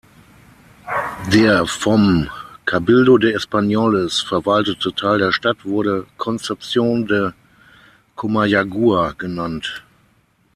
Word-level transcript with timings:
Der, 1.31 1.67
vom 1.67 2.27
Cabildo 2.65 3.19
de 3.19 3.33
Españoles 3.33 4.19
verwaltete, 4.19 4.95
Teil 4.95 5.19
der 5.19 5.31
Stadt 5.31 5.63
wurde 5.63 6.07
"Concepción 6.17 7.05
de 7.05 7.33
Comayagua" 8.15 9.13
genannt. 9.19 9.83